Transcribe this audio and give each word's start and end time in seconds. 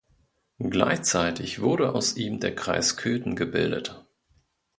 Gleichzeitig 0.57 1.61
wurde 1.61 1.93
aus 1.93 2.17
ihm 2.17 2.39
der 2.39 2.55
"Kreis 2.55 2.97
Köthen" 2.97 3.35
gebildet. 3.35 4.03